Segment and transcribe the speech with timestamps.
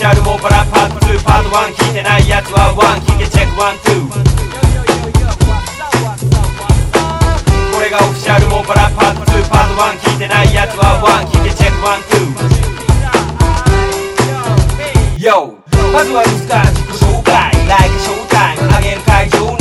[0.00, 4.08] シャルもバラパート2パート1聞いてないやつは1聞けチェックワンツー。
[7.76, 12.20] これがオフィシャルモーバラパート2パート1聞いてないやつは1聞けチェックワンツー。
[15.20, 15.52] Yo
[15.92, 16.48] まずは難し
[16.80, 17.52] く紹介。
[17.68, 19.59] Like ショータイムげる会場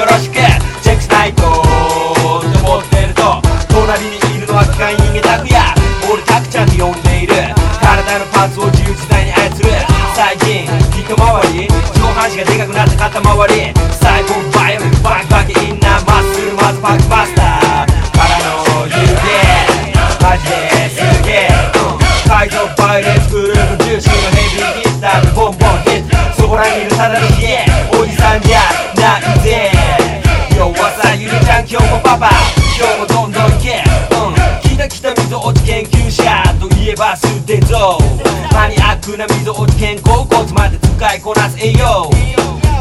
[0.00, 0.40] よろしく。
[0.80, 3.36] チェックしないとって思ってると。
[3.68, 5.60] 隣にいるのは機械人間拓也
[6.08, 7.36] 俺タクちゃんって呼んでいる。
[7.84, 9.76] 体のパーツを自由自在に操る。
[10.16, 10.64] 最近
[10.96, 11.20] 一回
[11.52, 13.76] り上半身がでかくなって肩周り。
[14.00, 17.92] 最高バイオリンバキバキインナーマッスルマズパックマスター。
[18.16, 19.04] からの湯気。
[20.24, 20.96] マジです
[21.28, 23.29] げえ、うん、会場バイレンスル
[37.50, 37.98] えばステゾ
[38.54, 42.08] マニアックな溝落ち健康コツまで使いこなす栄養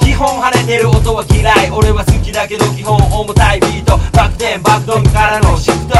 [0.00, 1.70] 基本跳ねてる音は嫌い。
[1.70, 3.98] 俺は好きだけど基本重たいビート。
[4.12, 5.94] バクテンバクドンからのシフト。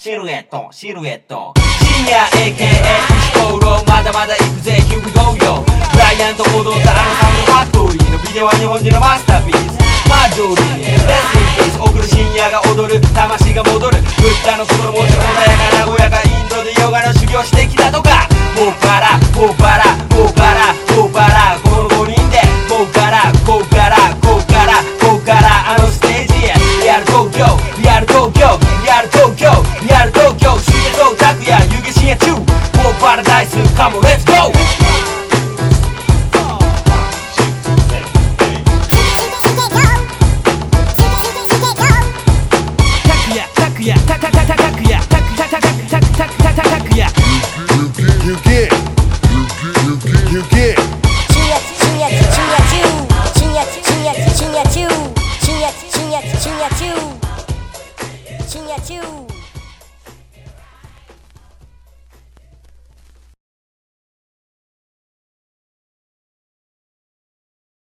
[0.00, 1.54] シルエットシルエット。
[1.78, 4.82] 深夜 AKA 石ころまだまだ行くぜ。
[4.82, 9.78] Here we go yo ブライアント踊ったあのサムファクトリーのビデオは日本人のマスターピース。
[10.08, 12.98] マジョリー Rest in peace 送る深夜が踊る。
[13.14, 14.00] 魂が戻る。
[14.00, 15.17] ブッダの心持ち。
[19.38, 26.54] バラもうバラもうバラもうバラこの5人でこうからこうからこうからこうからあのステージへ。
[26.82, 27.46] リアル東京
[27.80, 29.46] リアル東京リアル東京
[29.86, 34.98] リアル東京深夜と拓也湯気深夜中もうパラダイスカモレッツゴー。
[44.06, 44.57] たたたた
[56.22, 57.18] tinha, tio.
[58.48, 59.37] Tinha tio.